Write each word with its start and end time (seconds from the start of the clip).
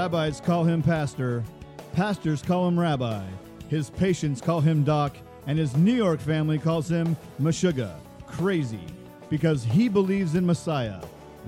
Rabbis 0.00 0.40
call 0.40 0.64
him 0.64 0.82
pastor, 0.82 1.44
pastors 1.92 2.40
call 2.40 2.66
him 2.66 2.80
rabbi, 2.80 3.22
his 3.68 3.90
patients 3.90 4.40
call 4.40 4.62
him 4.62 4.82
doc, 4.82 5.14
and 5.46 5.58
his 5.58 5.76
New 5.76 5.92
York 5.92 6.20
family 6.20 6.58
calls 6.58 6.90
him 6.90 7.14
Meshuggah, 7.38 7.96
crazy, 8.26 8.80
because 9.28 9.62
he 9.62 9.90
believes 9.90 10.36
in 10.36 10.46
Messiah. 10.46 11.02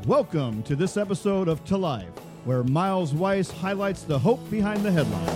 Welcome 0.05 0.63
to 0.65 0.77
this 0.77 0.99
episode 0.99 1.49
of 1.49 1.65
To 1.65 1.79
Life, 1.79 2.11
where 2.45 2.63
Miles 2.63 3.15
Weiss 3.15 3.51
highlights 3.51 4.03
the 4.03 4.19
hope 4.19 4.51
behind 4.51 4.83
the 4.83 4.93
headlines. 4.93 5.31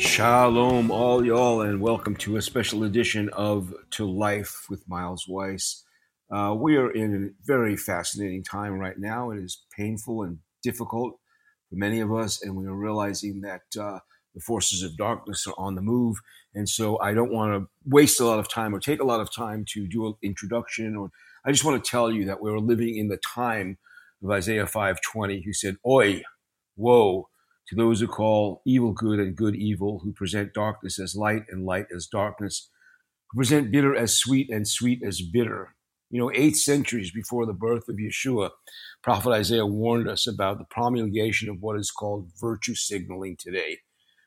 Shalom, 0.00 0.90
all 0.90 1.22
y'all, 1.22 1.60
and 1.60 1.82
welcome 1.82 2.16
to 2.16 2.36
a 2.36 2.42
special 2.42 2.84
edition 2.84 3.28
of 3.34 3.74
To 3.90 4.06
Life 4.06 4.70
with 4.70 4.88
Miles 4.88 5.28
Weiss. 5.28 5.84
Uh, 6.30 6.54
we 6.56 6.76
are 6.76 6.90
in 6.90 7.14
a 7.24 7.44
very 7.44 7.76
fascinating 7.76 8.44
time 8.44 8.78
right 8.78 8.98
now. 8.98 9.30
It 9.30 9.42
is 9.42 9.64
painful 9.76 10.22
and 10.22 10.38
difficult 10.62 11.18
for 11.68 11.76
many 11.76 12.00
of 12.00 12.12
us, 12.12 12.42
and 12.42 12.56
we 12.56 12.66
are 12.66 12.74
realizing 12.74 13.40
that 13.40 13.62
uh, 13.78 13.98
the 14.34 14.40
forces 14.40 14.82
of 14.82 14.96
darkness 14.96 15.46
are 15.46 15.54
on 15.58 15.74
the 15.74 15.82
move. 15.82 16.16
And 16.54 16.68
so 16.68 17.00
I 17.00 17.14
don't 17.14 17.32
want 17.32 17.52
to 17.52 17.68
waste 17.84 18.20
a 18.20 18.26
lot 18.26 18.38
of 18.38 18.48
time 18.48 18.74
or 18.74 18.80
take 18.80 19.00
a 19.00 19.06
lot 19.06 19.20
of 19.20 19.34
time 19.34 19.64
to 19.70 19.88
do 19.88 20.06
an 20.06 20.14
introduction, 20.22 20.96
or 20.96 21.10
I 21.44 21.52
just 21.52 21.64
want 21.64 21.82
to 21.82 21.90
tell 21.90 22.10
you 22.12 22.24
that 22.26 22.40
we're 22.40 22.58
living 22.58 22.96
in 22.96 23.08
the 23.08 23.18
time 23.18 23.78
of 24.22 24.30
Isaiah 24.30 24.66
5:20, 24.66 25.42
who 25.44 25.52
said, 25.52 25.76
"Oi, 25.86 26.22
woe." 26.76 27.28
to 27.68 27.76
those 27.76 28.00
who 28.00 28.08
call 28.08 28.62
evil 28.66 28.92
good 28.92 29.20
and 29.20 29.36
good 29.36 29.54
evil, 29.54 30.00
who 30.02 30.12
present 30.12 30.52
darkness 30.52 30.98
as 30.98 31.14
light 31.14 31.44
and 31.48 31.64
light 31.64 31.86
as 31.94 32.08
darkness, 32.08 32.68
who 33.30 33.38
present 33.38 33.70
bitter 33.70 33.94
as 33.94 34.18
sweet 34.18 34.50
and 34.50 34.66
sweet 34.66 35.00
as 35.04 35.22
bitter. 35.22 35.76
You 36.10 36.20
know, 36.20 36.32
eight 36.34 36.56
centuries 36.56 37.12
before 37.12 37.46
the 37.46 37.52
birth 37.52 37.88
of 37.88 37.96
Yeshua, 37.96 38.50
Prophet 39.02 39.30
Isaiah 39.30 39.66
warned 39.66 40.08
us 40.08 40.26
about 40.26 40.58
the 40.58 40.64
promulgation 40.64 41.48
of 41.48 41.60
what 41.60 41.78
is 41.78 41.90
called 41.90 42.30
virtue 42.40 42.74
signaling 42.74 43.36
today. 43.38 43.78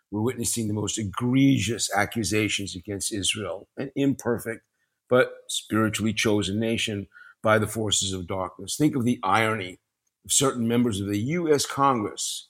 We're 0.09 0.21
witnessing 0.21 0.67
the 0.67 0.73
most 0.73 0.97
egregious 0.97 1.89
accusations 1.93 2.75
against 2.75 3.13
Israel, 3.13 3.67
an 3.77 3.91
imperfect 3.95 4.61
but 5.09 5.31
spiritually 5.49 6.13
chosen 6.13 6.59
nation 6.59 7.07
by 7.41 7.59
the 7.59 7.67
forces 7.67 8.13
of 8.13 8.27
darkness. 8.27 8.77
Think 8.77 8.95
of 8.95 9.03
the 9.03 9.19
irony 9.21 9.79
of 10.25 10.31
certain 10.31 10.67
members 10.67 11.01
of 11.01 11.07
the 11.07 11.19
U.S. 11.19 11.65
Congress 11.65 12.47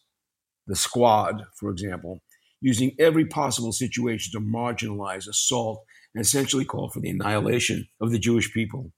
the 0.68 0.76
squad, 0.76 1.44
for 1.56 1.70
example, 1.70 2.22
using 2.62 2.96
every 3.00 3.26
possible 3.26 3.72
situation 3.72 4.32
to 4.32 4.46
marginalize, 4.46 5.28
assault, 5.28 5.84
and 6.16 6.24
essentially 6.24 6.66
call 6.66 6.90
for 6.90 7.00
the 7.00 7.10
annihilation 7.10 7.88
of 8.00 8.12
the 8.12 8.20
Jewish 8.20 8.54
people. 8.54 8.92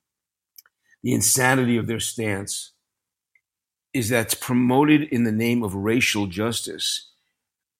The 1.05 1.13
insanity 1.13 1.77
of 1.77 1.85
their 1.85 1.99
stance 1.99 2.71
is 3.93 4.09
that 4.09 4.25
it's 4.25 4.33
promoted 4.33 5.03
in 5.03 5.23
the 5.23 5.31
name 5.31 5.61
of 5.61 5.75
racial 5.75 6.25
justice. 6.25 7.11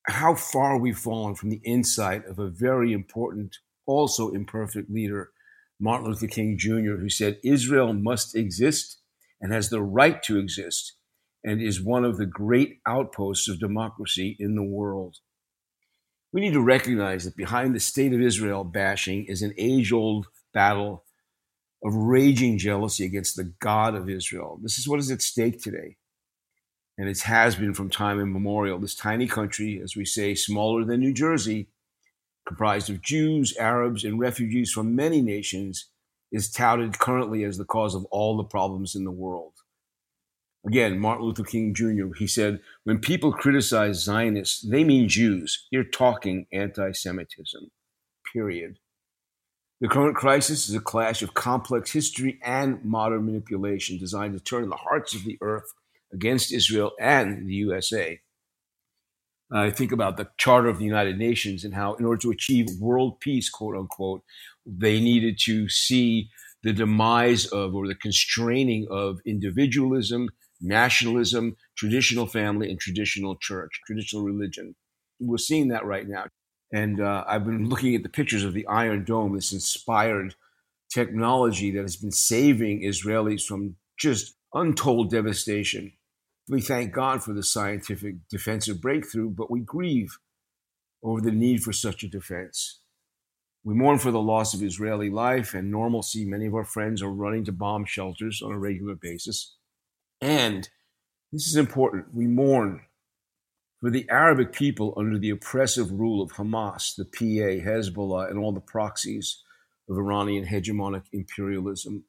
How 0.04 0.36
far 0.36 0.78
we've 0.78 0.95
fallen 0.95 1.34
from 1.34 1.50
the 1.50 1.59
insight 1.66 2.23
of 2.28 2.38
a 2.38 2.50
very 2.50 2.94
important, 2.94 3.58
also 3.88 4.30
imperfect 4.30 4.92
leader, 4.92 5.31
Martin 5.80 6.09
Luther 6.09 6.28
King 6.28 6.56
Jr., 6.56 6.98
who 6.98 7.09
said 7.09 7.40
Israel 7.44 7.94
must 7.94 8.36
exist 8.36 9.00
and 9.42 9.52
has 9.52 9.70
the 9.70 9.81
right 9.81 10.22
to 10.22 10.38
exist 10.38 10.94
and 11.44 11.59
is 11.59 11.81
one 11.81 12.06
of 12.06 12.18
the 12.18 12.28
great 12.28 12.78
outposts 12.86 13.50
of 13.50 13.59
democracy 13.59 14.36
in 14.40 14.53
the 14.53 14.62
world. 14.62 15.18
We 16.31 16.42
need 16.42 16.53
to 16.53 16.62
recognize 16.62 17.23
that 17.23 17.36
behind 17.36 17.73
the 17.73 17.80
state 17.80 18.14
of 18.14 18.22
Israel 18.22 18.64
bashing 18.64 19.26
is 19.26 19.42
an 19.42 19.56
age 19.58 19.92
old 19.92 20.28
battle 20.53 21.05
of 21.86 21.94
raging 21.94 22.58
jealousy 22.58 23.05
against 23.05 23.36
the 23.36 23.53
God 23.59 23.94
of 23.94 24.09
Israel. 24.09 24.59
This 24.61 24.80
is 24.80 24.88
what 24.88 25.00
is 25.00 25.11
at 25.11 25.22
stake 25.22 25.61
today. 25.61 25.97
And 26.97 27.08
it 27.08 27.22
has 27.22 27.56
been 27.56 27.75
from 27.75 27.91
time 27.91 28.19
immemorial. 28.19 28.79
This 28.79 28.96
tiny 28.96 29.28
country, 29.28 29.79
as 29.84 29.96
we 29.96 30.03
say, 30.03 30.34
smaller 30.34 30.84
than 30.84 31.01
New 31.01 31.13
Jersey, 31.13 31.68
comprised 32.47 32.90
of 32.90 33.03
Jews, 33.03 33.56
Arabs, 33.57 34.03
and 34.03 34.19
refugees 34.19 34.72
from 34.72 34.96
many 34.96 35.22
nations, 35.22 35.91
is 36.31 36.50
touted 36.50 36.97
currently 36.97 37.44
as 37.44 37.57
the 37.57 37.66
cause 37.66 37.94
of 37.94 38.06
all 38.06 38.35
the 38.35 38.44
problems 38.44 38.96
in 38.96 39.03
the 39.03 39.12
world. 39.12 39.53
Again, 40.66 40.97
Martin 40.97 41.25
Luther 41.25 41.44
King 41.44 41.75
Jr., 41.75 42.16
he 42.17 42.25
said, 42.25 42.62
when 42.84 42.97
people 42.97 43.31
criticize 43.31 44.03
Zionists, 44.03 44.62
they 44.62 44.84
mean 44.84 45.07
Jews. 45.07 45.67
You're 45.69 45.84
talking 45.84 46.47
anti 46.52 46.91
Semitism, 46.94 47.69
period. 48.34 48.79
The 49.81 49.90
current 49.90 50.16
crisis 50.16 50.69
is 50.69 50.75
a 50.75 50.80
clash 50.80 51.22
of 51.22 51.34
complex 51.34 51.91
history 51.91 52.40
and 52.41 52.84
modern 52.86 53.25
manipulation 53.25 53.97
designed 53.97 54.34
to 54.34 54.44
turn 54.44 54.69
the 54.69 54.78
hearts 54.78 55.13
of 55.13 55.25
the 55.25 55.38
earth 55.41 55.74
against 56.13 56.53
Israel 56.53 56.94
and 56.97 57.47
the 57.47 57.56
USA. 57.56 58.22
I 59.52 59.69
think 59.69 59.91
about 59.91 60.16
the 60.16 60.30
Charter 60.38 60.69
of 60.69 60.80
the 60.80 60.85
United 60.85 61.18
Nations 61.18 61.66
and 61.66 61.75
how, 61.75 61.96
in 61.96 62.06
order 62.06 62.22
to 62.22 62.31
achieve 62.31 62.68
world 62.80 63.19
peace, 63.19 63.50
quote 63.50 63.75
unquote, 63.75 64.24
they 64.66 65.02
needed 65.02 65.38
to 65.44 65.68
see 65.68 66.30
the 66.64 66.74
demise 66.74 67.46
of 67.47 67.75
or 67.75 67.85
the 67.85 67.96
constraining 67.96 68.88
of 68.90 69.19
individualism, 69.25 70.30
nationalism, 70.62 71.58
traditional 71.78 72.25
family, 72.25 72.72
and 72.72 72.80
traditional 72.80 73.35
church, 73.35 73.81
traditional 73.85 74.24
religion. 74.24 74.74
We're 75.19 75.38
seeing 75.38 75.68
that 75.68 75.85
right 75.85 76.08
now. 76.08 76.25
And 76.72 77.00
uh, 77.00 77.24
I've 77.28 77.46
been 77.46 77.70
looking 77.70 77.96
at 77.96 78.03
the 78.03 78.09
pictures 78.09 78.44
of 78.44 78.53
the 78.53 78.68
Iron 78.68 79.03
Dome, 79.03 79.36
this 79.36 79.53
inspired 79.53 80.36
technology 80.90 81.72
that 81.72 81.81
has 81.81 81.96
been 81.96 82.12
saving 82.12 82.81
Israelis 82.81 83.46
from 83.46 83.76
just 83.98 84.36
untold 84.53 85.09
devastation. 85.09 85.94
We 86.48 86.62
thank 86.62 86.94
God 86.94 87.24
for 87.24 87.34
the 87.34 87.44
scientific 87.44 88.16
defensive 88.30 88.81
breakthrough, 88.81 89.30
but 89.30 89.50
we 89.50 89.59
grieve 89.62 90.18
over 91.03 91.22
the 91.22 91.31
need 91.31 91.62
for 91.62 91.74
such 91.74 92.03
a 92.03 92.08
defense. 92.08 92.80
We 93.64 93.74
mourn 93.74 93.97
for 93.97 94.12
the 94.12 94.22
loss 94.22 94.53
of 94.53 94.62
Israeli 94.62 95.09
life 95.09 95.53
and 95.53 95.72
normalcy. 95.72 96.24
Many 96.24 96.46
of 96.46 96.53
our 96.53 96.64
friends 96.64 97.02
are 97.02 97.09
running 97.09 97.44
to 97.46 97.52
bomb 97.52 97.86
shelters 97.86 98.42
on 98.44 98.52
a 98.52 98.59
regular 98.59 98.96
basis. 98.96 99.56
And 100.22 100.70
this 101.32 101.47
is 101.47 101.56
important 101.56 102.14
we 102.14 102.28
mourn 102.28 102.82
for 103.80 103.90
the 103.90 104.08
Arabic 104.09 104.53
people 104.53 104.94
under 104.97 105.18
the 105.18 105.30
oppressive 105.30 105.91
rule 105.91 106.22
of 106.22 106.34
Hamas, 106.34 106.96
the 106.96 107.06
PA, 107.06 107.63
Hezbollah, 107.68 108.30
and 108.30 108.40
all 108.40 108.52
the 108.52 108.59
proxies 108.59 109.44
of 109.90 109.97
Iranian 109.97 110.46
hegemonic 110.46 111.03
imperialism. 111.13 112.06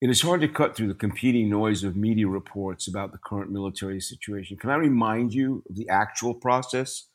It 0.00 0.08
is 0.08 0.22
hard 0.22 0.40
to 0.40 0.48
cut 0.48 0.74
through 0.74 0.88
the 0.88 0.94
competing 0.94 1.50
noise 1.50 1.84
of 1.84 1.94
media 1.94 2.26
reports 2.26 2.88
about 2.88 3.12
the 3.12 3.18
current 3.18 3.50
military 3.50 4.00
situation. 4.00 4.56
Can 4.56 4.70
I 4.70 4.76
remind 4.76 5.34
you 5.34 5.62
of 5.68 5.76
the 5.76 5.88
actual 5.90 6.34
process? 6.34 7.08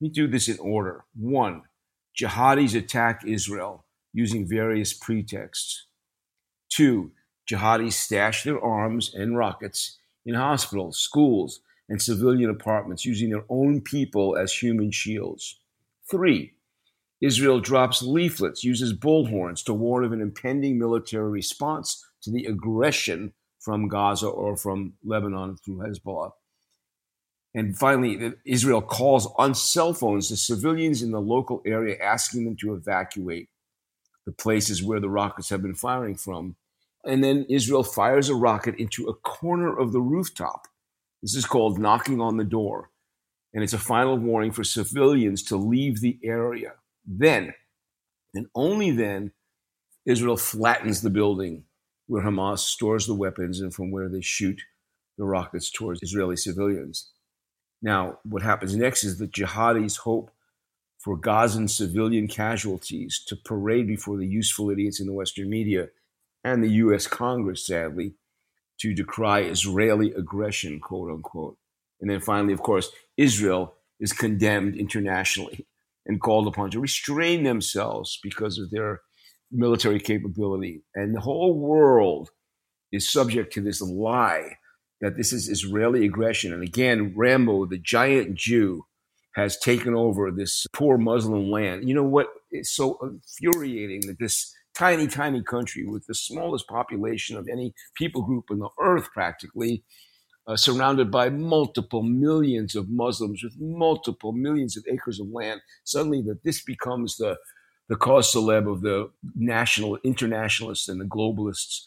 Let 0.00 0.06
me 0.06 0.12
do 0.12 0.26
this 0.26 0.48
in 0.48 0.58
order. 0.58 1.04
One, 1.14 1.62
jihadis 2.20 2.76
attack 2.76 3.22
Israel 3.24 3.84
using 4.12 4.48
various 4.48 4.92
pretexts. 4.92 5.86
Two, 6.68 7.12
Jihadis 7.48 7.92
stash 7.92 8.42
their 8.42 8.60
arms 8.60 9.14
and 9.14 9.36
rockets 9.36 9.98
in 10.24 10.34
hospitals, 10.34 10.98
schools, 10.98 11.60
and 11.88 12.00
civilian 12.00 12.50
apartments 12.50 13.04
using 13.04 13.30
their 13.30 13.44
own 13.48 13.80
people 13.80 14.36
as 14.36 14.52
human 14.52 14.90
shields. 14.90 15.60
Three, 16.10 16.54
Israel 17.20 17.60
drops 17.60 18.02
leaflets, 18.02 18.64
uses 18.64 18.92
bullhorns 18.92 19.64
to 19.64 19.74
warn 19.74 20.04
of 20.04 20.12
an 20.12 20.20
impending 20.20 20.78
military 20.78 21.30
response 21.30 22.04
to 22.22 22.30
the 22.30 22.44
aggression 22.46 23.32
from 23.60 23.88
Gaza 23.88 24.26
or 24.26 24.56
from 24.56 24.94
Lebanon 25.04 25.56
through 25.56 25.78
Hezbollah. 25.78 26.32
And 27.54 27.78
finally, 27.78 28.32
Israel 28.44 28.82
calls 28.82 29.32
on 29.36 29.54
cell 29.54 29.94
phones 29.94 30.28
to 30.28 30.36
civilians 30.36 31.02
in 31.02 31.12
the 31.12 31.20
local 31.20 31.62
area, 31.64 31.96
asking 32.02 32.44
them 32.44 32.56
to 32.56 32.74
evacuate 32.74 33.48
the 34.26 34.32
places 34.32 34.82
where 34.82 35.00
the 35.00 35.08
rockets 35.08 35.50
have 35.50 35.62
been 35.62 35.74
firing 35.74 36.16
from 36.16 36.56
and 37.04 37.22
then 37.22 37.46
Israel 37.48 37.82
fires 37.82 38.28
a 38.28 38.34
rocket 38.34 38.76
into 38.76 39.06
a 39.06 39.14
corner 39.14 39.76
of 39.76 39.92
the 39.92 40.00
rooftop. 40.00 40.66
This 41.24 41.36
is 41.36 41.46
called 41.46 41.78
knocking 41.78 42.20
on 42.20 42.36
the 42.36 42.44
door. 42.44 42.90
And 43.54 43.64
it's 43.64 43.72
a 43.72 43.78
final 43.78 44.18
warning 44.18 44.52
for 44.52 44.62
civilians 44.62 45.42
to 45.44 45.56
leave 45.56 46.02
the 46.02 46.18
area. 46.22 46.74
Then, 47.06 47.54
and 48.34 48.46
only 48.54 48.90
then, 48.90 49.32
Israel 50.04 50.36
flattens 50.36 51.00
the 51.00 51.08
building 51.08 51.64
where 52.08 52.22
Hamas 52.22 52.58
stores 52.58 53.06
the 53.06 53.14
weapons 53.14 53.62
and 53.62 53.72
from 53.72 53.90
where 53.90 54.10
they 54.10 54.20
shoot 54.20 54.60
the 55.16 55.24
rockets 55.24 55.70
towards 55.70 56.02
Israeli 56.02 56.36
civilians. 56.36 57.10
Now, 57.80 58.18
what 58.24 58.42
happens 58.42 58.76
next 58.76 59.02
is 59.02 59.16
the 59.16 59.26
jihadis 59.26 59.96
hope 59.96 60.30
for 60.98 61.16
Gazan 61.16 61.68
civilian 61.68 62.28
casualties 62.28 63.24
to 63.28 63.36
parade 63.36 63.86
before 63.86 64.18
the 64.18 64.26
useful 64.26 64.68
idiots 64.68 65.00
in 65.00 65.06
the 65.06 65.14
Western 65.14 65.48
media 65.48 65.88
and 66.44 66.62
the 66.62 66.72
US 66.84 67.06
Congress, 67.06 67.64
sadly, 67.64 68.12
to 68.80 68.94
decry 68.94 69.40
Israeli 69.40 70.12
aggression, 70.12 70.80
quote 70.80 71.10
unquote. 71.10 71.56
And 72.00 72.10
then 72.10 72.20
finally, 72.20 72.52
of 72.52 72.62
course, 72.62 72.90
Israel 73.16 73.74
is 74.00 74.12
condemned 74.12 74.76
internationally 74.76 75.66
and 76.06 76.20
called 76.20 76.46
upon 76.46 76.70
to 76.70 76.80
restrain 76.80 77.44
themselves 77.44 78.18
because 78.22 78.58
of 78.58 78.70
their 78.70 79.00
military 79.50 80.00
capability. 80.00 80.82
And 80.94 81.14
the 81.14 81.20
whole 81.20 81.58
world 81.58 82.30
is 82.92 83.10
subject 83.10 83.52
to 83.54 83.60
this 83.60 83.80
lie 83.80 84.56
that 85.00 85.16
this 85.16 85.32
is 85.32 85.48
Israeli 85.48 86.04
aggression. 86.04 86.52
And 86.52 86.62
again, 86.62 87.12
Rambo, 87.16 87.66
the 87.66 87.78
giant 87.78 88.34
Jew, 88.34 88.84
has 89.34 89.58
taken 89.58 89.94
over 89.94 90.30
this 90.30 90.66
poor 90.72 90.96
Muslim 90.96 91.50
land. 91.50 91.88
You 91.88 91.94
know 91.94 92.04
what 92.04 92.28
is 92.52 92.72
so 92.72 92.98
infuriating 93.02 94.02
that 94.06 94.18
this 94.18 94.54
tiny, 94.76 95.06
tiny 95.06 95.42
country 95.42 95.86
with 95.86 96.06
the 96.06 96.14
smallest 96.14 96.66
population 96.68 97.36
of 97.36 97.48
any 97.48 97.74
people 97.96 98.22
group 98.22 98.46
on 98.50 98.58
the 98.58 98.68
earth 98.80 99.10
practically, 99.12 99.84
uh, 100.46 100.56
surrounded 100.56 101.10
by 101.10 101.30
multiple 101.30 102.02
millions 102.02 102.74
of 102.74 102.88
Muslims 102.90 103.42
with 103.42 103.58
multiple 103.58 104.32
millions 104.32 104.76
of 104.76 104.84
acres 104.90 105.20
of 105.20 105.28
land, 105.28 105.60
suddenly 105.84 106.22
that 106.22 106.42
this 106.44 106.62
becomes 106.62 107.16
the 107.16 107.36
the 107.88 107.96
cause 107.96 108.32
celeb 108.32 108.70
of 108.70 108.80
the 108.80 109.10
national 109.34 109.98
internationalists 110.04 110.88
and 110.88 111.00
the 111.00 111.04
globalists 111.04 111.82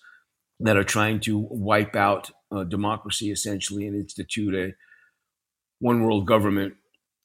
that 0.60 0.78
are 0.78 0.84
trying 0.84 1.20
to 1.20 1.40
wipe 1.52 1.96
out 1.96 2.32
uh, 2.52 2.64
democracy 2.64 3.32
essentially 3.32 3.88
and 3.88 3.96
institute 3.96 4.56
a 4.56 4.76
one 5.80 6.04
world 6.04 6.26
government. 6.28 6.76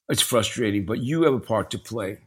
It's 0.09 0.21
frustrating, 0.21 0.85
but 0.85 0.99
you 0.99 1.23
have 1.23 1.33
a 1.33 1.39
part 1.39 1.71
to 1.71 1.79
play. 1.79 2.19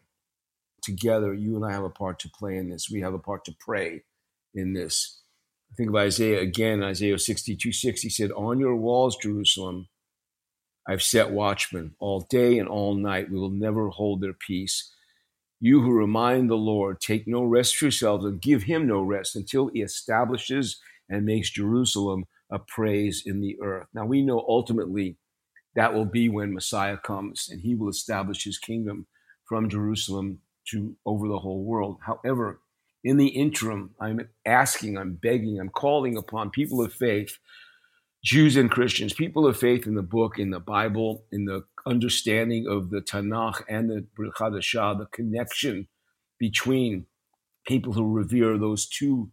Together, 0.86 1.34
you 1.34 1.56
and 1.56 1.64
I 1.66 1.72
have 1.72 1.84
a 1.84 1.90
part 1.90 2.20
to 2.20 2.30
play 2.30 2.56
in 2.56 2.70
this. 2.70 2.88
We 2.90 3.00
have 3.00 3.12
a 3.12 3.18
part 3.18 3.44
to 3.46 3.54
pray 3.58 4.02
in 4.54 4.72
this. 4.72 5.20
Think 5.76 5.88
of 5.90 5.96
Isaiah 5.96 6.40
again, 6.40 6.82
Isaiah 6.82 7.18
62 7.18 7.72
6. 7.72 8.00
He 8.00 8.08
said, 8.08 8.30
On 8.32 8.60
your 8.60 8.76
walls, 8.76 9.16
Jerusalem, 9.16 9.88
I've 10.88 11.02
set 11.02 11.32
watchmen 11.32 11.96
all 11.98 12.20
day 12.20 12.58
and 12.58 12.68
all 12.68 12.94
night. 12.94 13.30
We 13.30 13.38
will 13.38 13.50
never 13.50 13.88
hold 13.88 14.20
their 14.20 14.32
peace. 14.32 14.92
You 15.58 15.82
who 15.82 15.92
remind 15.92 16.48
the 16.48 16.56
Lord, 16.56 17.00
take 17.00 17.26
no 17.26 17.42
rest 17.42 17.76
for 17.76 17.86
yourselves 17.86 18.24
and 18.24 18.40
give 18.40 18.62
him 18.62 18.86
no 18.86 19.02
rest 19.02 19.34
until 19.34 19.68
he 19.68 19.82
establishes 19.82 20.80
and 21.08 21.24
makes 21.24 21.50
Jerusalem 21.50 22.26
a 22.50 22.60
praise 22.60 23.24
in 23.26 23.40
the 23.40 23.58
earth. 23.60 23.88
Now 23.92 24.06
we 24.06 24.22
know 24.22 24.44
ultimately 24.48 25.16
that 25.74 25.92
will 25.92 26.04
be 26.04 26.28
when 26.28 26.54
Messiah 26.54 26.96
comes 26.96 27.48
and 27.50 27.60
he 27.60 27.74
will 27.74 27.88
establish 27.88 28.44
his 28.44 28.58
kingdom 28.58 29.06
from 29.44 29.68
Jerusalem 29.68 30.40
to 30.70 30.96
over 31.06 31.28
the 31.28 31.38
whole 31.38 31.64
world. 31.64 31.98
However, 32.04 32.60
in 33.04 33.16
the 33.16 33.28
interim, 33.28 33.94
I'm 34.00 34.28
asking, 34.44 34.98
I'm 34.98 35.14
begging, 35.14 35.60
I'm 35.60 35.68
calling 35.68 36.16
upon 36.16 36.50
people 36.50 36.82
of 36.82 36.92
faith, 36.92 37.38
Jews 38.24 38.56
and 38.56 38.70
Christians, 38.70 39.12
people 39.12 39.46
of 39.46 39.56
faith 39.56 39.86
in 39.86 39.94
the 39.94 40.02
book, 40.02 40.38
in 40.38 40.50
the 40.50 40.60
Bible, 40.60 41.24
in 41.30 41.44
the 41.44 41.64
understanding 41.86 42.66
of 42.68 42.90
the 42.90 43.00
Tanakh 43.00 43.62
and 43.68 43.88
the 43.88 44.04
Brit 44.16 44.32
the 44.38 45.08
connection 45.12 45.86
between 46.38 47.06
people 47.66 47.92
who 47.92 48.12
revere 48.12 48.58
those 48.58 48.86
two 48.88 49.30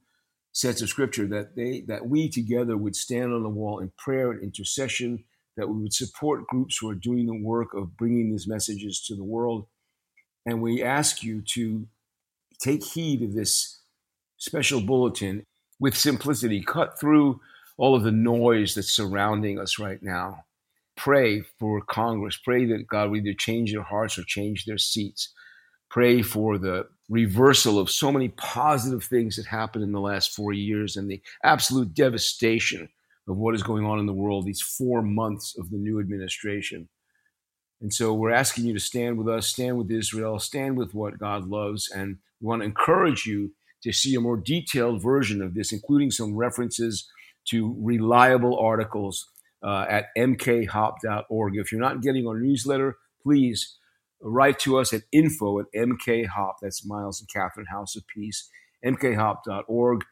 sets 0.51 0.81
of 0.81 0.89
scripture 0.89 1.27
that 1.27 1.55
they 1.55 1.83
that 1.87 2.07
we 2.07 2.29
together 2.29 2.77
would 2.77 2.95
stand 2.95 3.33
on 3.33 3.43
the 3.43 3.49
wall 3.49 3.79
in 3.79 3.91
prayer 3.97 4.31
and 4.31 4.43
intercession 4.43 5.23
that 5.57 5.67
we 5.67 5.81
would 5.81 5.93
support 5.93 6.47
groups 6.47 6.77
who 6.77 6.89
are 6.89 6.95
doing 6.95 7.25
the 7.25 7.41
work 7.43 7.73
of 7.73 7.97
bringing 7.97 8.31
these 8.31 8.47
messages 8.47 9.03
to 9.07 9.15
the 9.15 9.23
world 9.23 9.65
and 10.45 10.61
we 10.61 10.83
ask 10.83 11.23
you 11.23 11.41
to 11.41 11.87
take 12.59 12.83
heed 12.83 13.21
of 13.21 13.33
this 13.33 13.81
special 14.37 14.81
bulletin 14.81 15.45
with 15.79 15.97
simplicity. 15.97 16.61
Cut 16.61 16.99
through 16.99 17.39
all 17.77 17.95
of 17.95 18.03
the 18.03 18.11
noise 18.11 18.75
that's 18.75 18.93
surrounding 18.93 19.59
us 19.59 19.79
right 19.79 20.01
now. 20.01 20.45
Pray 20.95 21.41
for 21.59 21.81
congress. 21.81 22.37
Pray 22.37 22.65
that 22.65 22.87
god 22.87 23.09
will 23.09 23.17
either 23.17 23.33
change 23.33 23.73
their 23.73 23.83
hearts 23.83 24.17
or 24.17 24.23
change 24.23 24.65
their 24.65 24.77
seats. 24.77 25.33
Pray 25.89 26.21
for 26.21 26.57
the 26.57 26.87
reversal 27.09 27.79
of 27.79 27.89
so 27.89 28.11
many 28.11 28.29
positive 28.29 29.03
things 29.03 29.35
that 29.35 29.45
happened 29.45 29.83
in 29.83 29.91
the 29.91 29.99
last 29.99 30.35
four 30.35 30.53
years 30.53 30.95
and 30.95 31.09
the 31.09 31.21
absolute 31.43 31.93
devastation 31.93 32.89
of 33.27 33.37
what 33.37 33.55
is 33.55 33.63
going 33.63 33.85
on 33.85 33.99
in 33.99 34.05
the 34.05 34.13
world 34.13 34.45
these 34.45 34.61
four 34.61 35.01
months 35.01 35.57
of 35.57 35.69
the 35.69 35.77
new 35.77 35.99
administration. 35.99 36.87
And 37.83 37.93
so 37.93 38.13
we're 38.13 38.31
asking 38.31 38.65
you 38.65 38.73
to 38.73 38.79
stand 38.79 39.17
with 39.17 39.27
us, 39.27 39.47
stand 39.47 39.77
with 39.77 39.91
Israel, 39.91 40.39
stand 40.39 40.77
with 40.77 40.93
what 40.93 41.19
God 41.19 41.49
loves. 41.49 41.91
And 41.91 42.17
we 42.39 42.47
want 42.47 42.61
to 42.61 42.65
encourage 42.65 43.25
you 43.25 43.51
to 43.83 43.91
see 43.91 44.15
a 44.15 44.21
more 44.21 44.37
detailed 44.37 45.03
version 45.03 45.41
of 45.41 45.53
this, 45.53 45.73
including 45.73 46.09
some 46.09 46.33
references 46.33 47.09
to 47.49 47.75
reliable 47.77 48.57
articles 48.57 49.27
uh, 49.61 49.85
at 49.89 50.05
mkhop.org. 50.17 51.57
If 51.57 51.73
you're 51.73 51.81
not 51.81 52.01
getting 52.01 52.25
our 52.25 52.39
newsletter, 52.39 52.95
please 53.21 53.77
write 54.21 54.59
to 54.59 54.77
us 54.77 54.93
at 54.93 55.01
info 55.11 55.59
at 55.59 55.65
mkhop, 55.75 56.53
that's 56.61 56.87
Miles 56.87 57.19
and 57.19 57.29
Catherine 57.29 57.65
House 57.65 57.97
of 57.97 58.07
Peace, 58.07 58.49
mkhop.org, 58.85 60.05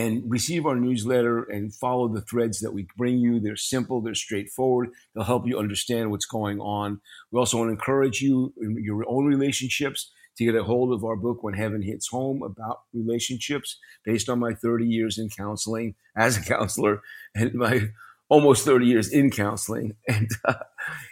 and 0.00 0.22
receive 0.26 0.64
our 0.64 0.76
newsletter 0.76 1.42
and 1.42 1.74
follow 1.74 2.08
the 2.08 2.22
threads 2.22 2.60
that 2.60 2.72
we 2.72 2.86
bring 2.96 3.18
you. 3.18 3.38
They're 3.38 3.54
simple, 3.54 4.00
they're 4.00 4.14
straightforward, 4.14 4.88
they'll 5.14 5.24
help 5.24 5.46
you 5.46 5.58
understand 5.58 6.10
what's 6.10 6.24
going 6.24 6.58
on. 6.58 7.02
We 7.30 7.38
also 7.38 7.58
want 7.58 7.68
to 7.68 7.72
encourage 7.72 8.22
you 8.22 8.54
in 8.62 8.82
your 8.82 9.04
own 9.06 9.26
relationships 9.26 10.10
to 10.38 10.44
get 10.46 10.54
a 10.54 10.64
hold 10.64 10.94
of 10.94 11.04
our 11.04 11.16
book, 11.16 11.42
When 11.42 11.52
Heaven 11.52 11.82
Hits 11.82 12.08
Home, 12.08 12.42
about 12.42 12.80
relationships 12.94 13.78
based 14.02 14.30
on 14.30 14.38
my 14.38 14.54
30 14.54 14.86
years 14.86 15.18
in 15.18 15.28
counseling 15.28 15.94
as 16.16 16.38
a 16.38 16.42
counselor 16.42 17.02
and 17.34 17.52
my 17.52 17.90
almost 18.30 18.64
30 18.64 18.86
years 18.86 19.12
in 19.12 19.30
counseling. 19.30 19.96
And, 20.08 20.30
uh, 20.44 20.54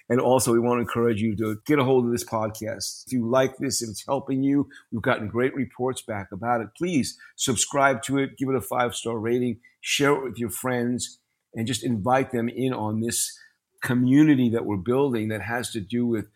and 0.09 0.21
also 0.21 0.53
we 0.53 0.59
want 0.59 0.79
to 0.79 0.83
encourage 0.83 1.21
you 1.21 1.37
to 1.37 1.59
get 1.67 1.79
a 1.79 1.85
hold 1.85 2.07
of 2.07 2.11
this 2.13 2.25
podcast. 2.25 3.05
If 3.07 3.13
you 3.13 3.29
like 3.29 3.59
this, 3.59 3.83
if 3.83 3.91
it's 3.91 4.05
helping 4.07 4.43
you, 4.43 4.69
we've 4.91 5.03
gotten 5.03 5.29
great 5.29 5.55
reports 5.55 6.03
back 6.03 6.29
about 6.33 6.63
it. 6.63 6.69
Please 6.77 7.19
subscribe 7.37 8.03
to 8.05 8.19
it, 8.19 8.39
give 8.39 8.49
it 8.49 8.55
a 8.55 8.61
five 8.61 8.95
star 8.95 9.19
rating, 9.19 9.61
share 9.81 10.13
it 10.15 10.25
with 10.25 10.39
your 10.39 10.51
friends, 10.51 11.19
and 11.55 11.67
just 11.67 11.85
invite 11.85 12.33
them 12.33 12.49
in 12.49 12.73
on 12.73 13.01
this 13.01 13.39
community 13.83 14.49
that 14.51 14.65
we're 14.65 14.77
building 14.77 15.29
that 15.29 15.43
has 15.43 15.71
to 15.71 15.81
do 15.81 16.07
with 16.07 16.29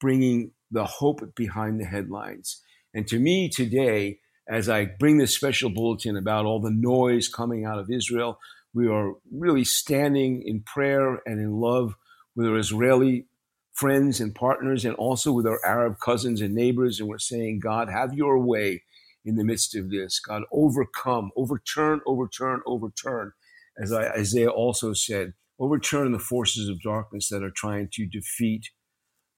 bringing 0.00 0.52
the 0.70 0.84
hope 0.84 1.34
behind 1.34 1.80
the 1.80 1.84
headlines. 1.84 2.60
And 2.94 3.06
to 3.08 3.18
me 3.18 3.48
today, 3.48 4.18
as 4.48 4.68
I 4.68 4.84
bring 4.84 5.18
this 5.18 5.34
special 5.34 5.70
bulletin 5.70 6.16
about 6.16 6.46
all 6.46 6.60
the 6.60 6.70
noise 6.70 7.28
coming 7.28 7.64
out 7.64 7.78
of 7.78 7.90
Israel, 7.90 8.38
we 8.74 8.88
are 8.88 9.14
really 9.30 9.64
standing 9.64 10.42
in 10.42 10.62
prayer 10.62 11.20
and 11.26 11.40
in 11.40 11.60
love 11.60 11.94
with 12.34 12.46
our 12.46 12.56
Israeli 12.56 13.26
friends 13.72 14.20
and 14.20 14.34
partners 14.34 14.84
and 14.84 14.94
also 14.96 15.32
with 15.32 15.46
our 15.46 15.60
Arab 15.64 15.98
cousins 15.98 16.40
and 16.40 16.54
neighbors. 16.54 17.00
And 17.00 17.08
we're 17.08 17.18
saying, 17.18 17.60
God, 17.60 17.88
have 17.88 18.14
your 18.14 18.38
way 18.38 18.82
in 19.24 19.36
the 19.36 19.44
midst 19.44 19.74
of 19.76 19.90
this. 19.90 20.20
God, 20.20 20.42
overcome, 20.52 21.30
overturn, 21.36 22.00
overturn, 22.06 22.60
overturn. 22.66 23.32
As 23.78 23.92
Isaiah 23.92 24.50
also 24.50 24.92
said, 24.92 25.34
overturn 25.58 26.12
the 26.12 26.18
forces 26.18 26.68
of 26.68 26.82
darkness 26.82 27.28
that 27.28 27.42
are 27.42 27.50
trying 27.50 27.88
to 27.92 28.06
defeat 28.06 28.70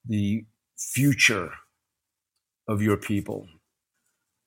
the 0.05 0.45
future 0.77 1.51
of 2.67 2.81
your 2.81 2.97
people. 2.97 3.47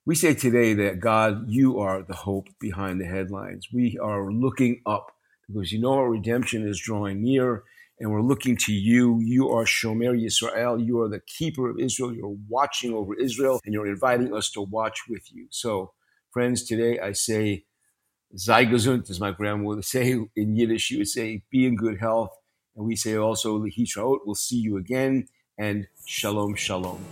We 0.08 0.14
say 0.14 0.32
today 0.32 0.72
that 0.72 1.00
God, 1.00 1.50
you 1.50 1.80
are 1.80 2.02
the 2.02 2.14
hope 2.14 2.48
behind 2.58 2.98
the 2.98 3.04
headlines. 3.04 3.68
We 3.70 3.98
are 4.02 4.32
looking 4.32 4.80
up 4.86 5.12
because 5.46 5.70
you 5.70 5.78
know 5.78 5.92
our 5.92 6.08
redemption 6.08 6.66
is 6.66 6.80
drawing 6.80 7.22
near 7.22 7.64
and 8.00 8.10
we're 8.10 8.22
looking 8.22 8.56
to 8.64 8.72
you. 8.72 9.20
You 9.20 9.50
are 9.50 9.64
Shomer 9.64 10.18
Yisrael. 10.18 10.82
You 10.82 11.02
are 11.02 11.10
the 11.10 11.20
keeper 11.20 11.68
of 11.68 11.78
Israel. 11.78 12.14
You're 12.14 12.38
watching 12.48 12.94
over 12.94 13.12
Israel 13.16 13.60
and 13.66 13.74
you're 13.74 13.86
inviting 13.86 14.32
us 14.32 14.50
to 14.52 14.62
watch 14.62 14.98
with 15.10 15.30
you. 15.30 15.46
So, 15.50 15.92
friends, 16.30 16.64
today 16.64 16.98
I 16.98 17.12
say, 17.12 17.66
Sei 18.34 18.64
as 18.64 19.20
my 19.20 19.32
grandma 19.32 19.64
would 19.64 19.84
say 19.84 20.18
in 20.34 20.56
Yiddish. 20.56 20.84
She 20.84 20.96
would 20.96 21.08
say, 21.08 21.42
be 21.50 21.66
in 21.66 21.76
good 21.76 22.00
health. 22.00 22.30
And 22.76 22.86
we 22.86 22.96
say 22.96 23.16
also, 23.16 23.58
Lehitraot, 23.58 24.20
we'll 24.24 24.36
see 24.36 24.56
you 24.56 24.78
again. 24.78 25.28
And 25.58 25.86
Shalom, 26.06 26.54
Shalom. 26.54 27.04